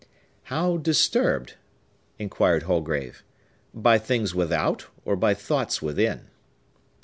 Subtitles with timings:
[0.45, 1.57] "How disturbed?"
[2.17, 3.23] inquired Holgrave.
[3.71, 6.31] "By things without, or by thoughts within?"